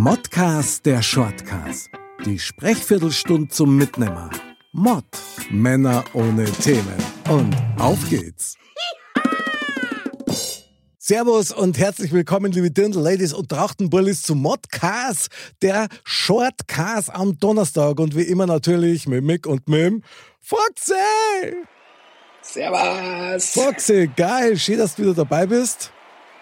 Modcast 0.00 0.86
der 0.86 1.02
Shortcast. 1.02 1.90
Die 2.24 2.38
Sprechviertelstunde 2.38 3.48
zum 3.48 3.76
Mitnehmer. 3.76 4.30
Mod. 4.70 5.04
Männer 5.50 6.04
ohne 6.12 6.44
Themen. 6.44 6.94
Und 7.28 7.56
auf 7.80 8.08
geht's. 8.08 8.54
Servus 11.00 11.50
und 11.50 11.78
herzlich 11.78 12.12
willkommen, 12.12 12.52
liebe 12.52 12.70
Dirndl 12.70 13.00
Ladies 13.00 13.32
und 13.32 13.48
Trachtenbullis 13.48 14.22
zu 14.22 14.36
Modcast, 14.36 15.30
der 15.62 15.88
Shortcast 16.04 17.12
am 17.12 17.36
Donnerstag 17.40 17.98
und 17.98 18.14
wie 18.14 18.22
immer 18.22 18.46
natürlich 18.46 19.08
mit 19.08 19.24
Mick 19.24 19.48
und 19.48 19.68
mit 19.68 20.04
Foxy. 20.40 20.94
Servus. 22.40 23.50
Foxy, 23.50 24.08
geil, 24.16 24.56
schön, 24.58 24.78
dass 24.78 24.94
du 24.94 25.02
wieder 25.02 25.14
dabei 25.14 25.46
bist. 25.46 25.90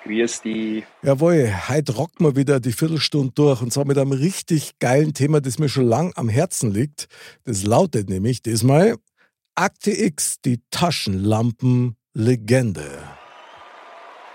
Grüß 0.07 0.43
dich. 0.43 0.85
Jawohl, 1.03 1.53
heute 1.69 1.97
rocken 1.97 2.25
wir 2.27 2.37
wieder 2.37 2.61
die 2.61 2.71
Viertelstunde 2.71 3.33
durch 3.35 3.61
und 3.61 3.73
zwar 3.73 3.85
mit 3.85 3.99
einem 3.99 4.13
richtig 4.13 4.79
geilen 4.79 5.15
Thema, 5.15 5.41
das 5.41 5.59
mir 5.59 5.69
schon 5.69 5.89
lang 5.89 6.13
am 6.15 6.29
Herzen 6.29 6.71
liegt. 6.71 7.09
Das 7.45 7.65
lautet 7.65 8.09
nämlich 8.09 8.41
diesmal 8.41 8.95
Akte 9.57 9.91
X, 9.91 10.37
die 10.45 10.61
Taschenlampen-Legende. 10.71 12.85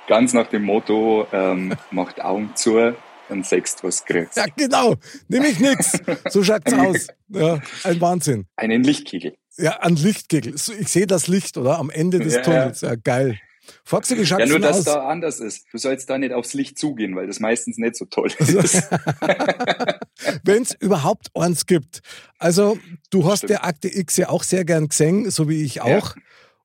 Ganz 0.10 0.34
nach 0.34 0.48
dem 0.48 0.64
Motto, 0.64 1.26
ähm, 1.32 1.74
macht 1.92 2.22
Augen 2.22 2.52
zu, 2.56 2.94
dann 3.30 3.44
sechst 3.44 3.82
was 3.82 4.04
kriegst. 4.04 4.36
Ja, 4.36 4.48
genau. 4.54 4.96
Nämlich 5.30 5.62
nix. 5.62 5.98
So 6.30 6.44
schaut's 6.44 6.74
aus. 6.74 7.08
Ja, 7.30 7.62
ein 7.86 8.02
Wahnsinn. 8.02 8.46
Einen 8.58 8.84
Lichtkegel. 8.84 9.36
Ja, 9.56 9.80
ein 9.80 9.96
Lichtkegel. 9.96 10.56
Ich 10.56 10.90
sehe 10.90 11.08
das 11.08 11.28
Licht, 11.28 11.56
oder? 11.56 11.80
Am 11.80 11.90
Ende 11.90 12.20
des 12.20 12.34
Ja, 12.34 12.42
Tunnels. 12.42 12.82
Ja, 12.82 12.96
geil. 12.96 13.40
Foxy, 13.84 14.18
wie 14.18 14.26
schaut's 14.26 14.42
Ja, 14.42 14.46
nur 14.48 14.60
dass 14.60 14.80
aus? 14.80 14.84
da 14.86 15.08
anders 15.08 15.40
ist. 15.40 15.66
Du 15.72 15.78
sollst 15.78 16.10
da 16.10 16.18
nicht 16.18 16.34
aufs 16.34 16.54
Licht 16.54 16.78
zugehen, 16.80 17.16
weil 17.16 17.28
das 17.28 17.40
meistens 17.40 17.78
nicht 17.78 17.96
so 17.96 18.06
toll 18.06 18.32
Also, 18.40 18.60
ist. 18.60 18.84
Wenn 20.44 20.64
es 20.64 20.74
überhaupt 20.80 21.28
eins 21.36 21.66
gibt. 21.66 22.02
Also, 22.38 22.78
du 23.10 23.26
hast 23.26 23.40
Stimmt. 23.40 23.50
der 23.52 23.66
Akte 23.66 23.88
X 23.96 24.18
ja 24.18 24.30
auch 24.30 24.44
sehr 24.44 24.66
gern 24.66 24.88
gesehen, 24.90 25.30
so 25.32 25.50
wie 25.50 25.64
ich 25.64 25.76
Ja. 25.76 25.84
auch. 25.84 26.16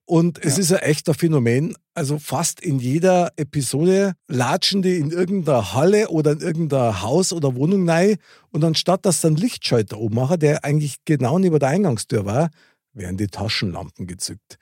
Und 0.05 0.43
es 0.43 0.55
Ja. 0.55 0.61
ist 0.61 0.71
ein 0.71 0.79
echter 0.79 1.13
Phänomen. 1.13 1.75
Also 1.93 2.17
fast 2.17 2.61
in 2.61 2.79
jeder 2.79 3.31
Episode 3.35 4.13
latschen 4.29 4.81
die 4.81 4.97
in 4.97 5.11
irgendeiner 5.11 5.73
Halle 5.73 6.07
oder 6.09 6.31
in 6.31 6.39
irgendein 6.39 7.01
Haus 7.01 7.33
oder 7.33 7.55
Wohnung 7.55 7.89
rein. 7.89 8.15
Und 8.51 8.63
anstatt 8.63 9.05
dass 9.05 9.19
dann 9.19 9.35
Lichtschalter 9.35 9.97
oben 9.97 10.15
machen, 10.15 10.39
der 10.39 10.63
eigentlich 10.63 10.97
genau 11.03 11.39
neben 11.39 11.59
der 11.59 11.67
Eingangstür 11.69 12.25
war, 12.25 12.51
werden 12.93 13.17
die 13.17 13.27
Taschenlampen 13.27 14.07
gezückt. 14.07 14.57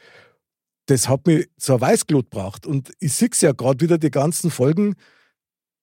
Das 0.87 1.09
hat 1.09 1.25
mich 1.25 1.47
zur 1.57 1.81
Weißglut 1.81 2.29
gebracht. 2.29 2.65
Und 2.67 2.91
ich 2.99 3.13
sehe 3.13 3.29
ja 3.39 3.51
gerade 3.53 3.81
wieder 3.81 3.97
die 3.97 4.11
ganzen 4.11 4.51
Folgen. 4.51 4.95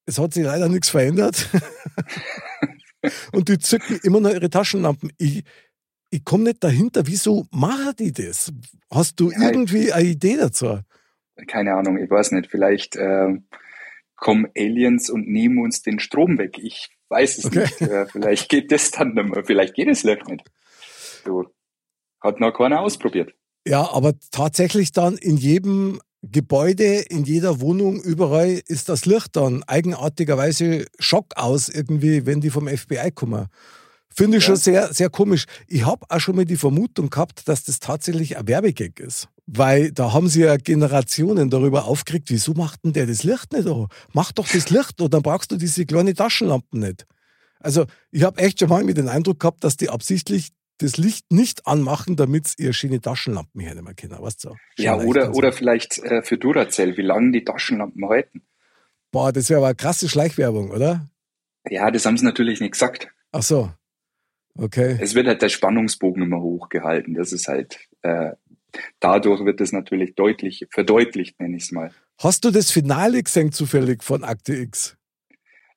Es 0.06 0.18
hat 0.18 0.34
sich 0.34 0.44
leider 0.44 0.68
nichts 0.68 0.90
verändert. 0.90 1.48
Und 3.32 3.48
die 3.48 3.58
zücken 3.58 3.98
immer 4.04 4.20
noch 4.20 4.30
ihre 4.30 4.48
Taschenlampen. 4.50 5.12
Ich, 5.18 5.42
ich 6.10 6.24
komme 6.24 6.44
nicht 6.44 6.62
dahinter. 6.62 7.06
Wieso 7.06 7.46
machen 7.50 7.94
die 7.98 8.12
das? 8.12 8.52
Hast 8.90 9.18
du 9.18 9.30
Ja, 9.32 9.48
irgendwie 9.48 9.92
eine 9.92 10.08
Idee 10.08 10.36
dazu? 10.36 10.78
Keine 11.48 11.74
Ahnung, 11.74 11.98
ich 11.98 12.08
weiß 12.10 12.32
nicht. 12.32 12.48
Vielleicht 12.50 12.94
ähm, 12.96 13.48
kommen 14.16 14.46
Aliens 14.56 15.10
und 15.10 15.26
nehmen 15.26 15.58
uns 15.58 15.82
den 15.82 15.98
Strom 15.98 16.38
weg. 16.38 16.58
Ich 16.58 16.90
weiß 17.08 17.38
es 17.38 17.44
Okay. 17.46 17.60
nicht. 17.60 17.80
Äh, 17.80 18.06
vielleicht 18.06 18.48
geht 18.48 18.70
das 18.70 18.90
dann 18.92 19.14
nicht 19.14 19.28
mehr. 19.28 19.44
Vielleicht 19.44 19.74
geht 19.74 19.88
es 19.88 20.04
nicht. 20.04 20.22
Du, 21.24 21.46
hat 22.20 22.38
noch 22.38 22.52
keiner 22.52 22.80
ausprobiert. 22.80 23.34
Ja, 23.66 23.92
aber 23.92 24.14
tatsächlich 24.30 24.92
dann 24.92 25.16
in 25.16 25.36
jedem 25.36 26.00
Gebäude, 26.22 27.00
in 27.00 27.24
jeder 27.24 27.60
Wohnung, 27.60 28.00
überall 28.00 28.60
ist 28.66 28.88
das 28.88 29.06
Licht 29.06 29.34
dann 29.36 29.62
eigenartigerweise 29.64 30.86
Schock 30.98 31.36
aus, 31.36 31.68
irgendwie, 31.68 32.26
wenn 32.26 32.40
die 32.40 32.50
vom 32.50 32.68
FBI 32.68 33.10
kommen. 33.12 33.46
Finde 34.14 34.38
ich 34.38 34.44
Ja. 34.44 34.48
schon 34.48 34.56
sehr, 34.56 34.92
sehr 34.92 35.10
komisch. 35.10 35.46
Ich 35.66 35.86
habe 35.86 36.04
auch 36.08 36.20
schon 36.20 36.36
mal 36.36 36.44
die 36.44 36.56
Vermutung 36.56 37.08
gehabt, 37.10 37.48
dass 37.48 37.64
das 37.64 37.80
tatsächlich 37.80 38.36
ein 38.36 38.46
Werbegag 38.46 39.00
ist. 39.00 39.28
Weil 39.46 39.90
da 39.90 40.12
haben 40.12 40.28
sie 40.28 40.42
ja 40.42 40.56
Generationen 40.56 41.50
darüber 41.50 41.86
aufgeregt, 41.86 42.30
wieso 42.30 42.52
macht 42.54 42.84
denn 42.84 42.92
der 42.92 43.06
das 43.06 43.24
Licht 43.24 43.52
nicht 43.52 43.66
an? 43.66 43.86
Mach 44.12 44.30
doch 44.32 44.46
das 44.46 44.70
Licht 44.70 45.00
an, 45.00 45.10
dann 45.10 45.22
brauchst 45.22 45.50
du 45.50 45.56
diese 45.56 45.86
kleinen 45.86 46.14
Taschenlampen 46.14 46.80
nicht. 46.80 47.06
Also 47.58 47.86
ich 48.10 48.22
habe 48.22 48.40
echt 48.40 48.60
schon 48.60 48.68
mal 48.68 48.84
den 48.84 49.08
Eindruck 49.08 49.40
gehabt, 49.40 49.64
dass 49.64 49.76
die 49.76 49.88
absichtlich 49.88 50.50
das 50.78 50.96
Licht 50.96 51.32
nicht 51.32 51.66
anmachen, 51.66 52.16
damit 52.16 52.48
sie 52.48 52.64
ihre 52.64 52.72
schöne 52.72 53.00
Taschenlampen 53.00 53.60
hernehmen 53.60 53.94
können. 53.94 54.20
Weißt 54.20 54.44
du? 54.44 54.50
so? 54.50 54.56
Ja, 54.76 54.96
oder, 54.96 55.34
oder 55.34 55.52
vielleicht 55.52 55.98
äh, 55.98 56.22
für 56.22 56.38
Duracell, 56.38 56.96
wie 56.96 57.02
lange 57.02 57.32
die 57.32 57.44
Taschenlampen 57.44 58.08
halten. 58.08 58.42
Boah, 59.10 59.32
das 59.32 59.50
wäre 59.50 59.58
aber 59.58 59.68
eine 59.68 59.76
krasse 59.76 60.08
Schleichwerbung, 60.08 60.70
oder? 60.70 61.08
Ja, 61.68 61.90
das 61.90 62.06
haben 62.06 62.16
sie 62.16 62.24
natürlich 62.24 62.60
nicht 62.60 62.72
gesagt. 62.72 63.08
Ach 63.30 63.42
so. 63.42 63.70
Okay. 64.54 64.98
Es 65.00 65.14
wird 65.14 65.26
halt 65.26 65.42
der 65.42 65.48
Spannungsbogen 65.48 66.22
immer 66.22 66.40
hochgehalten. 66.40 67.14
Das 67.14 67.32
ist 67.32 67.48
halt, 67.48 67.78
äh, 68.02 68.32
dadurch 69.00 69.44
wird 69.44 69.60
es 69.60 69.72
natürlich 69.72 70.14
deutlich, 70.14 70.66
verdeutlicht, 70.70 71.40
nenne 71.40 71.56
ich 71.56 71.64
es 71.64 71.72
mal. 71.72 71.90
Hast 72.18 72.44
du 72.44 72.50
das 72.50 72.70
Finale 72.70 73.22
gesehen 73.22 73.52
zufällig 73.52 74.02
von 74.02 74.24
Akte 74.24 74.54
X? 74.54 74.96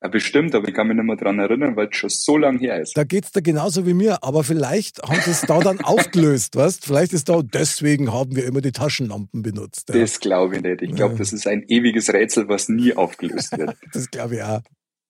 Ja, 0.01 0.09
bestimmt, 0.09 0.53
aber 0.53 0.67
ich 0.67 0.73
kann 0.73 0.87
mich 0.87 0.97
nicht 0.97 1.05
mehr 1.05 1.15
dran 1.15 1.39
erinnern, 1.39 1.75
weil 1.75 1.87
es 1.91 1.97
schon 1.97 2.09
so 2.09 2.37
lange 2.37 2.59
her 2.59 2.81
ist. 2.81 2.95
Da 2.95 3.03
geht's 3.03 3.31
da 3.31 3.39
genauso 3.39 3.85
wie 3.87 3.93
mir, 3.93 4.23
aber 4.23 4.43
vielleicht 4.43 5.01
haben 5.01 5.21
sie 5.21 5.31
es 5.31 5.41
da 5.41 5.59
dann 5.59 5.81
aufgelöst, 5.83 6.55
weißt? 6.55 6.85
Vielleicht 6.85 7.13
ist 7.13 7.29
da, 7.29 7.41
deswegen 7.41 8.11
haben 8.11 8.35
wir 8.35 8.45
immer 8.45 8.61
die 8.61 8.71
Taschenlampen 8.71 9.41
benutzt. 9.41 9.89
Ja. 9.89 9.99
Das 9.99 10.19
glaube 10.19 10.57
ich 10.57 10.61
nicht. 10.61 10.81
Ich 10.81 10.93
glaube, 10.93 11.15
das 11.15 11.33
ist 11.33 11.47
ein 11.47 11.63
ewiges 11.67 12.13
Rätsel, 12.13 12.47
was 12.49 12.69
nie 12.69 12.93
aufgelöst 12.93 13.57
wird. 13.57 13.75
Das 13.93 14.09
glaube 14.11 14.35
ich 14.35 14.43
auch. 14.43 14.61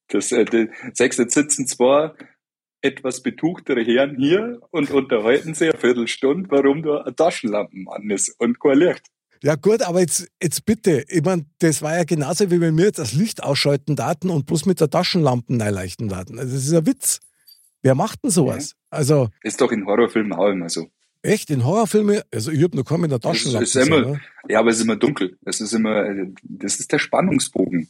Das, 0.09 0.31
äh, 0.31 0.45
die, 0.45 0.69
sechs, 0.93 1.17
jetzt 1.17 1.33
sitzen 1.33 1.65
zwar 1.67 2.15
etwas 2.81 3.23
betuchtere 3.23 3.83
Herren 3.83 4.15
hier 4.17 4.59
und 4.69 4.91
unterhalten 4.91 5.55
sich 5.55 5.69
eine 5.69 5.79
Viertelstunde, 5.79 6.49
warum 6.51 6.83
da 6.83 7.01
ein 7.01 7.15
Taschenlampen 7.15 7.87
an 7.89 8.09
ist 8.09 8.35
und 8.39 8.59
kein 8.59 8.77
Licht. 8.77 9.07
Ja 9.45 9.53
gut, 9.53 9.83
aber 9.83 9.99
jetzt, 9.99 10.27
jetzt 10.41 10.65
bitte, 10.65 11.05
ich 11.07 11.21
mein, 11.23 11.45
das 11.59 11.83
war 11.83 11.95
ja 11.95 12.03
genauso, 12.03 12.49
wie 12.49 12.59
wenn 12.59 12.75
wir 12.79 12.85
jetzt 12.85 12.97
das 12.97 13.13
Licht 13.13 13.43
ausschalten 13.43 13.95
Daten 13.95 14.31
und 14.31 14.47
bloß 14.47 14.65
mit 14.65 14.81
der 14.81 14.89
Taschenlampen 14.89 15.55
neileichten 15.57 16.09
Daten. 16.09 16.39
Also 16.39 16.55
das 16.55 16.65
ist 16.65 16.73
ein 16.73 16.87
Witz. 16.87 17.19
Wer 17.83 17.93
macht 17.93 18.23
denn 18.23 18.31
sowas? 18.31 18.73
Also 18.89 19.29
Ist 19.43 19.61
doch 19.61 19.71
in 19.71 19.85
Horrorfilmen 19.85 20.33
auch 20.33 20.49
immer 20.49 20.67
so. 20.69 20.87
echt, 21.21 21.51
in 21.51 21.63
Horrorfilmen, 21.63 22.21
also 22.33 22.49
ich 22.49 22.63
habe 22.63 22.75
noch 22.75 22.85
kaum 22.85 23.01
mit 23.01 23.11
der 23.11 23.19
Taschenlampe. 23.19 23.65
ist 23.65 23.75
immer, 23.75 24.03
so, 24.03 24.09
ne? 24.13 24.21
ja, 24.49 24.57
aber 24.57 24.71
es 24.71 24.77
ist 24.77 24.83
immer 24.83 24.95
dunkel. 24.95 25.37
Es 25.45 25.61
ist 25.61 25.73
immer, 25.73 26.11
das 26.41 26.79
ist 26.79 26.91
der 26.91 26.97
Spannungsbogen. 26.97 27.87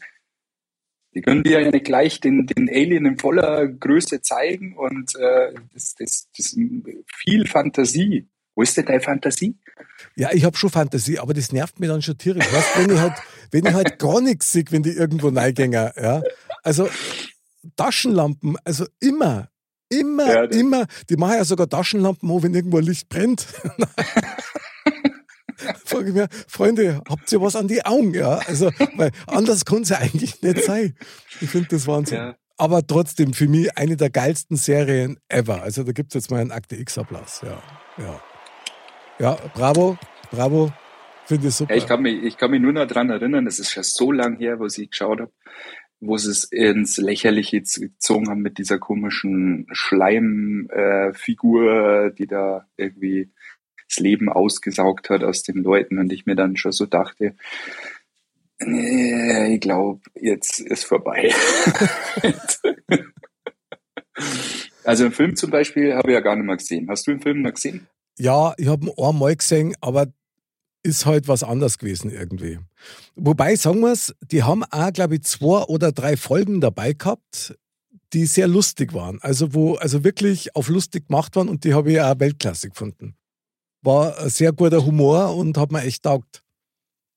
Die 1.13 1.21
können 1.21 1.43
dir 1.43 1.61
ja 1.61 1.71
nicht 1.71 1.85
gleich 1.85 2.19
den, 2.19 2.47
den 2.47 2.67
Alien 2.67 3.05
in 3.05 3.17
voller 3.17 3.65
Größe 3.65 4.21
zeigen 4.21 4.75
und 4.75 5.15
äh, 5.15 5.53
das, 5.73 5.95
das, 5.95 6.27
das 6.35 6.47
ist 6.47 6.59
viel 7.23 7.47
Fantasie. 7.47 8.27
Wo 8.55 8.61
ist 8.61 8.75
denn 8.77 8.85
deine 8.85 9.01
Fantasie? 9.01 9.57
Ja, 10.15 10.29
ich 10.31 10.45
habe 10.45 10.57
schon 10.57 10.69
Fantasie, 10.69 11.19
aber 11.19 11.33
das 11.33 11.51
nervt 11.51 11.79
mich 11.79 11.89
dann 11.89 12.01
schon 12.01 12.17
tierisch. 12.17 12.51
Weißt, 12.51 12.77
wenn 12.77 12.89
ich 12.89 12.99
halt, 12.99 13.13
wenn 13.51 13.65
ich 13.65 13.73
halt 13.73 13.99
gar 14.05 14.21
nichts 14.21 14.51
sehe, 14.51 14.63
wenn 14.69 14.83
die 14.83 14.91
irgendwo 14.91 15.27
reingängen, 15.27 15.91
ja. 15.95 16.23
Also 16.63 16.89
Taschenlampen, 17.75 18.57
also 18.63 18.85
immer, 18.99 19.49
immer, 19.89 20.33
Ja, 20.33 20.43
immer. 20.45 20.85
Die 21.09 21.17
machen 21.17 21.35
ja 21.35 21.43
sogar 21.43 21.69
Taschenlampen 21.69 22.31
an, 22.31 22.43
wenn 22.43 22.53
irgendwo 22.53 22.77
ein 22.77 22.85
Licht 22.85 23.09
brennt. 23.09 23.45
Frage 25.85 26.09
ich 26.09 26.13
mir, 26.13 26.27
Freunde, 26.47 27.01
habt 27.09 27.31
ihr 27.31 27.41
was 27.41 27.55
an 27.55 27.67
die 27.67 27.85
Augen? 27.85 28.13
Ja, 28.13 28.39
also, 28.47 28.71
weil 28.95 29.11
anders 29.27 29.65
kann 29.65 29.81
es 29.81 29.89
ja 29.89 29.97
eigentlich 29.97 30.41
nicht 30.41 30.63
sein. 30.63 30.95
Ich 31.41 31.49
finde 31.49 31.69
das 31.69 31.87
Wahnsinn. 31.87 32.17
Ja. 32.17 32.35
Aber 32.57 32.85
trotzdem 32.85 33.33
für 33.33 33.47
mich 33.47 33.77
eine 33.77 33.97
der 33.97 34.09
geilsten 34.09 34.57
Serien 34.57 35.17
ever. 35.27 35.61
Also 35.61 35.83
da 35.83 35.91
gibt 35.91 36.11
es 36.11 36.21
jetzt 36.21 36.31
mal 36.31 36.39
einen 36.39 36.51
Akte 36.51 36.75
X-Applaus. 36.77 37.41
Ja, 37.43 37.61
ja. 37.97 38.21
Ja, 39.19 39.37
bravo, 39.53 39.97
bravo. 40.31 40.71
Finde 41.25 41.47
ich 41.47 41.55
super. 41.55 41.73
Ja, 41.73 41.77
ich, 41.77 41.87
kann 41.87 42.01
mich, 42.01 42.21
ich 42.23 42.37
kann 42.37 42.51
mich 42.51 42.61
nur 42.61 42.73
noch 42.73 42.85
dran 42.85 43.09
erinnern, 43.09 43.45
das 43.45 43.59
ist 43.59 43.71
schon 43.71 43.83
so 43.83 44.11
lang 44.11 44.37
her, 44.37 44.59
wo 44.59 44.65
ich 44.65 44.89
geschaut 44.89 45.21
habe, 45.21 45.31
wo 45.99 46.17
sie 46.17 46.31
es 46.31 46.43
ins 46.43 46.97
Lächerliche 46.97 47.61
gezogen 47.61 48.29
haben 48.29 48.41
mit 48.41 48.57
dieser 48.57 48.77
komischen 48.77 49.67
Schleimfigur, 49.71 52.05
äh, 52.05 52.13
die 52.13 52.27
da 52.27 52.67
irgendwie 52.77 53.31
das 53.87 53.99
Leben 53.99 54.29
ausgesaugt 54.29 55.09
hat 55.09 55.23
aus 55.23 55.43
den 55.43 55.63
Leuten 55.63 55.99
und 55.99 56.11
ich 56.11 56.25
mir 56.25 56.35
dann 56.35 56.57
schon 56.57 56.71
so 56.71 56.85
dachte, 56.85 57.35
Nee, 58.59 59.55
ich 59.55 59.59
glaube, 59.59 59.99
jetzt 60.15 60.59
ist 60.59 60.85
vorbei. 60.85 61.33
also 64.85 65.03
einen 65.03 65.13
Film 65.13 65.35
zum 65.35 65.51
Beispiel 65.51 65.93
habe 65.93 66.09
ich 66.09 66.13
ja 66.13 66.21
gar 66.21 66.37
nicht 66.37 66.45
mehr 66.45 66.55
gesehen. 66.55 66.87
Hast 66.89 67.05
du 67.05 67.11
den 67.11 67.21
Film 67.21 67.41
noch 67.41 67.53
gesehen? 67.53 67.87
Ja, 68.17 68.53
ich 68.57 68.67
habe 68.67 68.87
ihn 68.87 68.93
einmal 68.97 69.35
gesehen, 69.35 69.75
aber 69.81 70.07
ist 70.83 71.05
halt 71.05 71.27
was 71.27 71.43
anderes 71.43 71.77
gewesen 71.79 72.11
irgendwie. 72.11 72.59
Wobei, 73.15 73.55
sagen 73.55 73.79
wir 73.81 73.91
es, 73.91 74.15
die 74.21 74.43
haben 74.43 74.63
auch, 74.63 74.93
glaube 74.93 75.15
ich, 75.15 75.23
zwei 75.23 75.63
oder 75.63 75.91
drei 75.91 76.15
Folgen 76.15 76.61
dabei 76.61 76.93
gehabt, 76.93 77.57
die 78.13 78.25
sehr 78.25 78.47
lustig 78.47 78.93
waren. 78.93 79.19
Also, 79.21 79.53
wo 79.53 79.75
also 79.75 80.03
wirklich 80.03 80.55
auf 80.55 80.69
lustig 80.69 81.07
gemacht 81.07 81.35
waren 81.35 81.49
und 81.49 81.63
die 81.63 81.73
habe 81.73 81.91
ich 81.91 81.99
auch 81.99 82.19
Weltklasse 82.19 82.69
gefunden. 82.69 83.15
War 83.81 84.17
ein 84.19 84.29
sehr 84.29 84.51
guter 84.51 84.85
Humor 84.85 85.35
und 85.35 85.57
hat 85.57 85.71
mir 85.71 85.81
echt 85.81 86.03
taugt. 86.03 86.43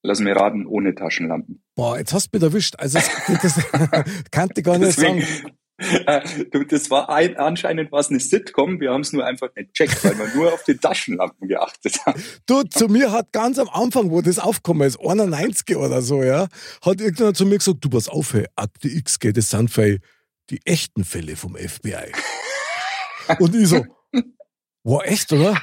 Lass 0.02 0.20
mir 0.20 0.34
raten, 0.34 0.66
ohne 0.66 0.94
Taschenlampen. 0.94 1.62
Boah, 1.74 1.98
jetzt 1.98 2.12
hast 2.14 2.32
du 2.32 2.38
mich 2.38 2.42
erwischt. 2.42 2.76
Also, 2.78 2.98
das, 2.98 3.42
das 3.42 3.70
kann 4.30 4.48
ich 4.56 4.64
gar 4.64 4.78
nicht 4.78 4.96
Deswegen, 4.96 5.20
sagen. 5.20 5.52
Äh, 5.78 6.22
das 6.68 6.90
war 6.90 7.08
ein, 7.08 7.36
anscheinend 7.36 7.92
was 7.92 8.10
eine 8.10 8.18
Sitcom. 8.18 8.80
Wir 8.80 8.90
haben 8.90 9.02
es 9.02 9.12
nur 9.12 9.24
einfach 9.24 9.48
nicht 9.54 9.74
checkt, 9.74 10.04
weil 10.04 10.18
wir 10.18 10.34
nur 10.34 10.52
auf 10.52 10.64
die 10.64 10.76
Taschenlampen 10.76 11.46
geachtet 11.46 12.04
haben. 12.04 12.22
Du, 12.46 12.64
zu 12.64 12.88
mir 12.88 13.12
hat 13.12 13.32
ganz 13.32 13.60
am 13.60 13.68
Anfang, 13.68 14.10
wo 14.10 14.20
das 14.20 14.40
aufgekommen 14.40 14.88
ist, 14.88 14.98
91 15.00 15.76
oder 15.76 16.02
so, 16.02 16.22
ja, 16.24 16.48
hat 16.84 17.00
irgendjemand 17.00 17.36
zu 17.36 17.46
mir 17.46 17.58
gesagt, 17.58 17.78
du 17.80 17.90
pass 17.90 18.08
auf, 18.08 18.32
hey, 18.32 18.46
Akte 18.56 18.88
X 18.88 19.20
geht, 19.20 19.36
das 19.36 19.50
sind 19.50 19.70
für 19.70 19.98
die 20.50 20.60
echten 20.64 21.04
Fälle 21.04 21.36
vom 21.36 21.56
FBI. 21.56 22.12
Und 23.38 23.54
ich 23.54 23.68
so, 23.68 23.86
wow, 24.82 25.02
echt, 25.04 25.32
oder? 25.32 25.60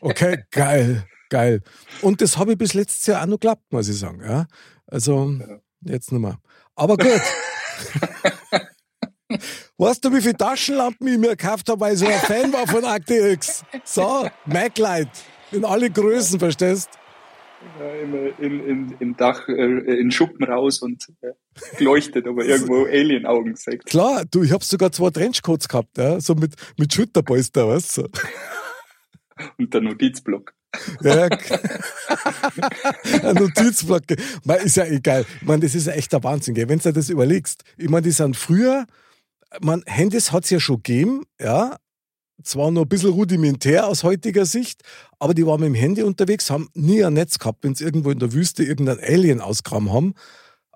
Okay, 0.00 0.44
geil, 0.50 1.06
geil. 1.28 1.62
Und 2.00 2.22
das 2.22 2.38
habe 2.38 2.52
ich 2.52 2.58
bis 2.58 2.72
letztes 2.72 3.04
Jahr 3.06 3.22
auch 3.22 3.26
noch 3.26 3.40
geklappt, 3.40 3.70
muss 3.70 3.88
ich 3.88 3.98
sagen. 3.98 4.22
Ja? 4.22 4.46
Also, 4.86 5.38
jetzt 5.82 6.10
mehr. 6.12 6.38
Aber 6.74 6.96
gut. 6.96 7.20
Weißt 9.78 10.04
du, 10.04 10.12
wie 10.12 10.20
viele 10.20 10.36
Taschenlampen 10.36 11.06
ich 11.06 11.18
mir 11.18 11.36
gekauft 11.36 11.68
habe, 11.68 11.80
weil 11.80 11.94
ich 11.94 12.00
so 12.00 12.06
ein 12.06 12.12
Fan 12.12 12.52
war 12.52 12.66
von 12.66 12.84
Akte 12.84 13.14
X? 13.30 13.64
So, 13.84 14.28
MacLight. 14.44 15.08
In 15.52 15.64
alle 15.64 15.88
Größen, 15.88 16.38
verstehst 16.38 16.90
ja, 17.78 17.94
in, 18.38 18.60
in, 18.60 18.94
in 18.98 19.16
Dach, 19.16 19.48
äh, 19.48 19.52
in 19.52 20.10
Schuppen 20.10 20.44
raus 20.46 20.80
und 20.80 21.08
äh, 21.22 21.32
leuchtet, 21.82 22.26
aber 22.26 22.44
irgendwo 22.44 22.84
Alien-Augen 22.84 23.56
sagt. 23.56 23.86
Klar, 23.86 24.24
du, 24.30 24.42
ich 24.42 24.52
habe 24.52 24.64
sogar 24.64 24.92
zwei 24.92 25.10
Trenchcoats 25.10 25.68
gehabt, 25.68 25.98
ja, 25.98 26.20
so 26.20 26.34
mit, 26.34 26.54
mit 26.76 26.92
Schulterpolster, 26.92 27.68
weißt 27.68 27.98
du. 27.98 28.08
Und 29.56 29.72
der 29.72 29.80
Notizblock. 29.80 30.52
Ja, 31.02 31.28
ein 33.22 33.34
Notizblock. 33.36 34.02
Man, 34.44 34.58
ist 34.58 34.76
ja 34.76 34.84
egal. 34.84 35.24
Ich 35.40 35.46
meine, 35.46 35.62
das 35.62 35.74
ist 35.74 35.86
ja 35.86 35.94
echt 35.94 36.12
der 36.12 36.22
Wahnsinn, 36.22 36.54
gell? 36.54 36.68
wenn 36.68 36.78
du 36.78 36.84
dir 36.84 36.92
das 36.92 37.08
überlegst. 37.08 37.64
Ich 37.76 37.88
meine, 37.88 38.02
die 38.02 38.10
sind 38.10 38.36
früher, 38.36 38.86
man, 39.60 39.82
Handys 39.86 40.32
hat 40.32 40.44
es 40.44 40.50
ja 40.50 40.60
schon 40.60 40.76
gegeben, 40.76 41.24
ja, 41.40 41.76
zwar 42.42 42.70
noch 42.70 42.82
ein 42.82 42.88
bisschen 42.88 43.10
rudimentär 43.10 43.86
aus 43.86 44.04
heutiger 44.04 44.46
Sicht, 44.46 44.82
aber 45.18 45.34
die 45.34 45.46
waren 45.46 45.60
mit 45.60 45.68
dem 45.68 45.74
Handy 45.74 46.02
unterwegs, 46.02 46.50
haben 46.50 46.68
nie 46.74 47.04
ein 47.04 47.14
Netz 47.14 47.38
gehabt, 47.38 47.64
wenn 47.64 47.74
sie 47.74 47.84
irgendwo 47.84 48.10
in 48.10 48.18
der 48.18 48.32
Wüste 48.32 48.62
irgendein 48.62 49.00
Alien 49.00 49.40
ausgraben 49.40 49.92
haben. 49.92 50.14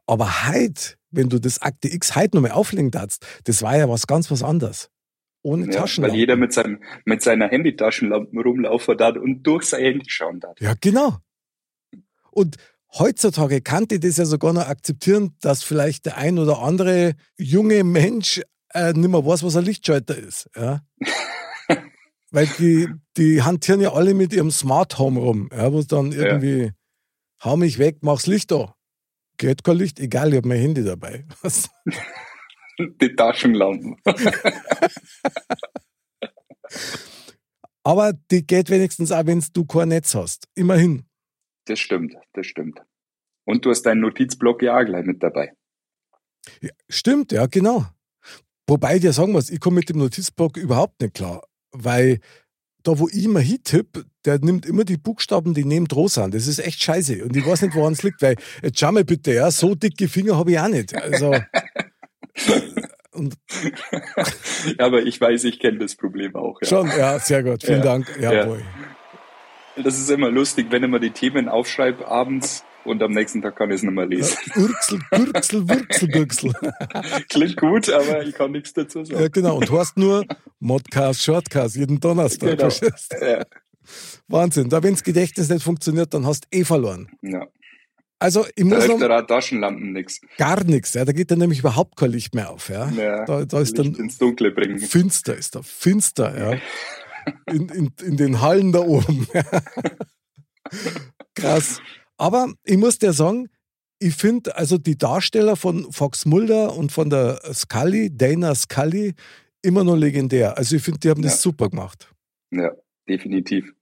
Aber 0.07 0.49
heute, 0.49 0.95
wenn 1.11 1.29
du 1.29 1.39
das 1.39 1.63
Akte 1.63 1.89
X 1.93 2.17
heute 2.17 2.37
nochmal 2.37 2.53
auflegen 2.53 2.91
darfst, 2.91 3.25
das 3.45 3.63
war 3.63 3.77
ja 3.77 3.89
was 3.89 4.07
ganz 4.07 4.31
was 4.31 4.43
anderes. 4.43 4.91
Ohne 5.43 5.67
ja, 5.67 5.73
Taschenlampe. 5.73 6.13
Weil 6.13 6.21
jeder 6.21 6.37
mit, 6.37 6.53
seinem, 6.53 6.83
mit 7.05 7.23
seiner 7.23 7.49
Handy-Taschenlampe 7.49 8.41
rumlaufen 8.41 8.97
darf 8.97 9.17
und 9.17 9.43
durch 9.43 9.65
sein 9.65 9.83
Handy 9.83 10.09
schauen 10.09 10.41
darf. 10.41 10.61
Ja, 10.61 10.75
genau. 10.81 11.19
Und 12.31 12.57
heutzutage 12.97 13.61
kann 13.61 13.87
ich 13.91 14.01
das 14.01 14.17
ja 14.17 14.25
sogar 14.25 14.53
noch 14.53 14.69
akzeptieren, 14.69 15.37
dass 15.41 15.63
vielleicht 15.63 16.07
der 16.07 16.17
ein 16.17 16.39
oder 16.39 16.61
andere 16.61 17.15
junge 17.39 17.85
Mensch 17.85 18.41
äh, 18.75 18.93
nicht 18.93 19.09
mehr 19.09 19.25
weiß, 19.25 19.43
was 19.43 19.57
ein 19.57 19.65
Lichtschalter 19.65 20.17
ist. 20.17 20.51
Ja? 20.57 20.83
Weil 22.31 22.47
die, 22.59 22.89
die 23.17 23.43
hantieren 23.43 23.81
ja 23.81 23.93
alle 23.93 24.15
mit 24.15 24.33
ihrem 24.33 24.51
Smart 24.51 24.99
Home 24.99 25.21
rum, 25.21 25.51
ja, 25.53 25.73
wo 25.73 25.83
dann 25.83 26.13
irgendwie, 26.13 26.63
ja. 26.63 26.71
hau 27.45 27.57
mich 27.57 27.79
weg, 27.79 27.99
mach's 28.01 28.27
Licht 28.27 28.51
da. 28.51 28.75
Geht 29.37 29.65
kein 29.65 29.77
Licht, 29.77 30.01
egal, 30.01 30.31
ich 30.31 30.37
habe 30.37 30.49
mein 30.49 30.61
Handy 30.61 30.83
dabei. 30.83 31.27
die 33.01 33.15
Taschenlampen. 33.15 33.97
Aber 37.85 38.13
die 38.31 38.47
geht 38.47 38.71
wenigstens 38.71 39.13
auch, 39.13 39.27
wenn 39.27 39.45
du 39.53 39.65
kein 39.67 39.89
Netz 39.89 40.15
hast. 40.15 40.49
Immerhin. 40.55 41.05
Das 41.67 41.81
stimmt, 41.81 42.15
das 42.33 42.47
stimmt. 42.47 42.81
Und 43.45 43.65
du 43.65 43.71
hast 43.71 43.83
deinen 43.83 44.01
Notizblock 44.01 44.63
ja 44.63 44.79
auch 44.79 44.85
gleich 44.85 45.05
mit 45.05 45.23
dabei. 45.23 45.53
Ja, 46.61 46.71
stimmt, 46.89 47.33
ja, 47.33 47.47
genau. 47.47 47.87
Wobei 48.73 48.95
ich 48.95 49.03
dir 49.03 49.13
sagen 49.13 49.33
muss, 49.33 49.51
ich 49.51 49.61
komme 49.61 49.81
mit 49.81 49.91
dem 49.91 49.99
Notizblock 49.99 50.57
überhaupt 50.57 51.03
nicht 51.03 51.13
klar. 51.13 51.43
Weil 51.73 52.21
da, 52.83 52.99
wo 52.99 53.07
ich 53.07 53.23
immer 53.23 53.41
hintipp, 53.41 54.07
der 54.25 54.39
nimmt 54.39 54.65
immer 54.65 54.85
die 54.85 54.97
Buchstaben, 54.97 55.53
die 55.53 55.67
neben 55.67 55.89
dran 55.89 56.09
sind. 56.09 56.33
Das 56.33 56.47
ist 56.47 56.59
echt 56.59 56.83
scheiße. 56.83 57.23
Und 57.23 57.37
ich 57.37 57.47
weiß 57.47 57.61
nicht, 57.61 57.75
woran 57.75 57.93
es 57.93 58.03
liegt, 58.03 58.23
weil, 58.23 58.37
jetzt 58.63 58.81
schau 58.81 58.91
mal 58.91 59.05
bitte, 59.05 59.35
ja, 59.35 59.51
so 59.51 59.75
dicke 59.75 60.09
Finger 60.09 60.39
habe 60.39 60.53
ich 60.53 60.59
auch 60.59 60.69
nicht. 60.69 60.97
Also. 60.97 61.35
Und 63.11 63.35
ja, 64.79 64.87
aber 64.87 65.03
ich 65.03 65.21
weiß, 65.21 65.45
ich 65.45 65.61
kenne 65.61 65.81
das 65.81 65.95
Problem 65.95 66.35
auch. 66.35 66.59
Ja. 66.63 66.69
Schon, 66.69 66.87
ja, 66.87 67.19
sehr 67.19 67.43
gut. 67.43 67.63
Vielen 67.63 67.81
ja, 67.81 67.85
Dank. 67.85 68.19
Jawohl. 68.19 68.63
Ja. 69.77 69.83
Das 69.83 69.99
ist 69.99 70.09
immer 70.09 70.31
lustig, 70.31 70.69
wenn 70.71 70.83
ich 70.83 70.89
mir 70.89 70.99
die 70.99 71.11
Themen 71.11 71.51
aufschreibe 71.51 72.09
abends 72.09 72.65
und 72.85 73.03
am 73.03 73.13
nächsten 73.13 73.43
Tag 73.43 73.57
kann 73.57 73.71
ich 73.71 73.77
es 73.77 73.83
nicht 73.83 73.93
mehr 73.93 74.07
lesen. 74.07 74.37
Urksel, 74.57 75.01
Gürksel, 75.11 75.69
Würksel, 75.69 76.09
Gürksel. 76.09 76.53
Klingt 77.29 77.57
gut, 77.57 77.91
aber 77.91 78.23
ich 78.25 78.35
kann 78.35 78.53
nichts 78.53 78.73
dazu 78.73 79.05
sagen. 79.05 79.21
Ja, 79.21 79.29
genau. 79.29 79.57
Und 79.57 79.69
du 79.69 79.79
hast 79.79 79.97
nur 79.97 80.25
Modcast, 80.61 81.23
Shortcast 81.23 81.77
jeden 81.77 82.01
Donnerstag. 82.01 82.59
Genau. 82.59 82.73
Ja. 83.21 83.45
Wahnsinn. 84.29 84.69
Da, 84.69 84.83
wenn 84.83 84.95
das 84.95 85.03
Gedächtnis 85.03 85.49
nicht 85.49 85.63
funktioniert, 85.63 86.15
dann 86.15 86.27
hast 86.27 86.45
du 86.45 86.59
eh 86.59 86.65
verloren. 86.65 87.11
Ja. 87.23 87.47
Also 88.23 88.47
ich 88.55 88.65
muss 88.65 88.87
da 88.87 88.97
hilft 88.97 89.29
Taschenlampen 89.29 89.93
nichts. 89.93 90.21
Gar 90.39 90.63
nichts. 90.63 90.95
Ja. 90.95 91.05
Da 91.05 91.11
geht 91.11 91.33
dann 91.33 91.41
nämlich 91.41 91.59
überhaupt 91.59 91.97
kein 91.97 92.13
Licht 92.13 92.37
mehr 92.37 92.51
auf. 92.51 92.69
Ja. 92.69 92.89
ja 92.91 93.25
da, 93.25 93.45
da 93.45 93.61
ist 93.61 93.77
Licht 93.77 93.97
dann 93.97 94.05
ins 94.05 94.19
Dunkle 94.19 94.53
bringen. 94.53 94.79
Finster 94.79 95.37
ist 95.37 95.57
da. 95.57 95.63
Finster, 95.63 96.53
ja. 96.53 96.59
In, 97.47 97.69
in, 97.69 97.93
in 98.03 98.17
den 98.17 98.41
Hallen 98.41 98.73
da 98.73 98.81
oben. 98.81 99.29
Krass. 101.37 101.81
Aber 102.23 102.55
ich 102.63 102.77
muss 102.77 103.01
dir 103.01 103.13
sagen, 103.13 103.49
ich 103.99 104.15
finde 104.15 104.55
also 104.55 104.79
die 104.79 104.97
Darsteller 104.97 105.57
von 105.57 105.91
Fox 105.91 106.25
Mulder 106.25 106.77
und 106.77 106.93
von 106.93 107.11
der 107.11 107.41
Scully, 107.53 108.17
Dana 108.17 108.55
Scully, 108.55 109.15
immer 109.61 109.83
noch 109.83 109.97
legendär. 109.97 110.57
Also 110.57 110.77
ich 110.77 110.85
finde, 110.85 111.01
die 111.01 111.11
haben 111.11 111.23
ja. 111.25 111.31
das 111.31 111.43
super 111.43 111.69
gemacht. 111.69 112.15
Ja, 112.53 112.71
definitiv. 113.09 113.73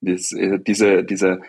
Das, 0.00 0.32
äh, 0.32 0.58
diese, 0.58 1.04
diese, 1.04 1.42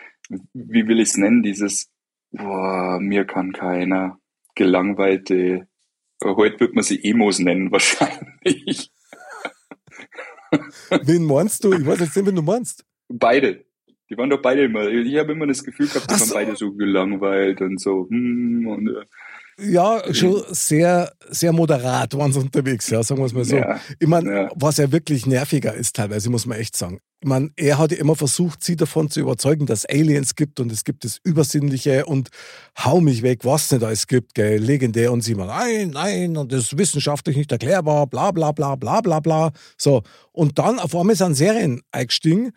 wie 0.52 0.86
will 0.86 1.00
ich 1.00 1.08
es 1.08 1.16
nennen, 1.16 1.42
dieses, 1.42 1.90
boah, 2.30 2.98
mir 3.00 3.24
kann 3.24 3.52
keiner, 3.52 4.18
gelangweilte, 4.54 5.66
heute 6.22 6.60
wird 6.60 6.74
man 6.74 6.84
sie 6.84 7.02
Emos 7.02 7.38
nennen 7.38 7.72
wahrscheinlich. 7.72 8.92
Wen 10.90 11.24
meinst 11.24 11.64
du? 11.64 11.72
Ich 11.72 11.86
weiß 11.86 12.00
jetzt 12.00 12.16
nicht, 12.16 12.26
wen 12.26 12.36
du 12.36 12.42
meinst. 12.42 12.84
Beide. 13.08 13.64
Die 14.10 14.16
waren 14.16 14.30
doch 14.30 14.40
beide 14.40 14.64
immer, 14.64 14.88
ich 14.88 15.18
habe 15.18 15.32
immer 15.32 15.46
das 15.46 15.62
Gefühl 15.62 15.86
gehabt, 15.86 16.10
die 16.10 16.14
so. 16.14 16.34
waren 16.34 16.46
beide 16.46 16.56
so 16.56 16.72
gelangweilt 16.72 17.60
und 17.60 17.80
so. 17.80 18.06
Hm, 18.08 18.66
und, 18.66 18.88
äh, 18.88 19.04
ja, 19.60 20.02
schon 20.14 20.42
sehr, 20.50 21.12
sehr 21.28 21.52
moderat 21.52 22.16
waren 22.16 22.32
sie 22.32 22.38
unterwegs, 22.38 22.88
ja, 22.90 23.02
sagen 23.02 23.20
wir 23.20 23.26
es 23.26 23.32
mal 23.32 23.44
so. 23.44 23.56
Ja, 23.56 23.80
ich 23.98 24.06
meine, 24.06 24.32
ja. 24.32 24.48
was 24.54 24.76
ja 24.76 24.92
wirklich 24.92 25.26
nerviger 25.26 25.74
ist 25.74 25.96
teilweise, 25.96 26.30
muss 26.30 26.46
man 26.46 26.58
echt 26.58 26.76
sagen. 26.76 27.00
Ich 27.20 27.28
meine, 27.28 27.50
er 27.56 27.78
hat 27.78 27.90
ja 27.90 27.98
immer 27.98 28.14
versucht, 28.14 28.62
sie 28.62 28.76
davon 28.76 29.10
zu 29.10 29.18
überzeugen, 29.18 29.66
dass 29.66 29.84
Aliens 29.84 30.36
gibt 30.36 30.60
und 30.60 30.70
es 30.70 30.84
gibt 30.84 31.02
das 31.02 31.18
Übersinnliche 31.24 32.06
und 32.06 32.28
hau 32.84 33.00
mich 33.00 33.22
weg, 33.22 33.44
was 33.44 33.64
es 33.64 33.72
nicht 33.72 33.82
alles 33.82 34.06
gibt, 34.06 34.36
gell, 34.36 34.58
legendär. 34.58 35.10
Und 35.10 35.22
sie 35.22 35.32
immer, 35.32 35.46
nein, 35.46 35.90
nein, 35.90 36.36
und 36.36 36.52
das 36.52 36.60
ist 36.60 36.78
wissenschaftlich 36.78 37.36
nicht 37.36 37.50
erklärbar, 37.50 38.06
bla, 38.06 38.30
bla, 38.30 38.52
bla, 38.52 38.76
bla, 38.76 39.00
bla, 39.00 39.18
bla. 39.18 39.50
So. 39.76 40.04
Und 40.30 40.60
dann 40.60 40.78
auf 40.78 40.94
einmal 40.94 41.16
sind 41.16 41.34
Serien 41.34 41.82
eingestiegen 41.90 42.52